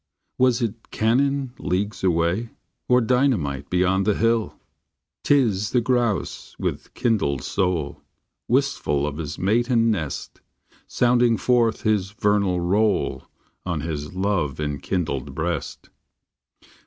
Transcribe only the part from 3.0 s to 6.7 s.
dynamite beyond the hill? T is the grouse